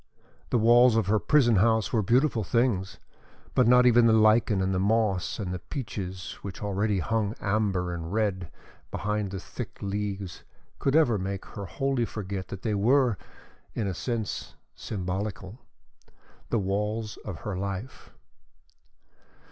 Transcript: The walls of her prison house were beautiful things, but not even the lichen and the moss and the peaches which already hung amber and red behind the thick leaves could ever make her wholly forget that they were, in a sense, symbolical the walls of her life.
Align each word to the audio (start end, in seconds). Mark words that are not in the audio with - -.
The 0.49 0.57
walls 0.57 0.95
of 0.95 1.05
her 1.05 1.19
prison 1.19 1.57
house 1.57 1.93
were 1.93 2.01
beautiful 2.01 2.43
things, 2.43 2.97
but 3.53 3.67
not 3.67 3.85
even 3.85 4.07
the 4.07 4.13
lichen 4.13 4.59
and 4.59 4.73
the 4.73 4.79
moss 4.79 5.37
and 5.37 5.53
the 5.53 5.59
peaches 5.59 6.39
which 6.41 6.63
already 6.63 6.97
hung 6.97 7.35
amber 7.39 7.93
and 7.93 8.11
red 8.11 8.49
behind 8.89 9.29
the 9.29 9.39
thick 9.39 9.77
leaves 9.79 10.43
could 10.79 10.95
ever 10.95 11.19
make 11.19 11.45
her 11.45 11.65
wholly 11.67 12.05
forget 12.05 12.47
that 12.47 12.63
they 12.63 12.73
were, 12.73 13.15
in 13.75 13.85
a 13.85 13.93
sense, 13.93 14.55
symbolical 14.73 15.59
the 16.49 16.57
walls 16.57 17.17
of 17.17 17.41
her 17.41 17.55
life. 17.55 18.09